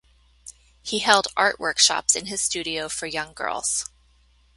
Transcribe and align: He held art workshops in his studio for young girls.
He 0.81 0.97
held 0.97 1.27
art 1.37 1.59
workshops 1.59 2.15
in 2.15 2.25
his 2.25 2.41
studio 2.41 2.89
for 2.89 3.05
young 3.05 3.33
girls. 3.33 3.87